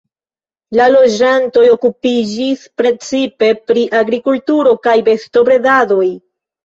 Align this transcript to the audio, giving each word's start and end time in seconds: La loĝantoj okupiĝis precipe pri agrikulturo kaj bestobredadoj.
La 0.77 0.85
loĝantoj 0.93 1.65
okupiĝis 1.73 2.63
precipe 2.81 3.53
pri 3.69 3.87
agrikulturo 4.01 4.77
kaj 4.89 4.97
bestobredadoj. 5.11 6.09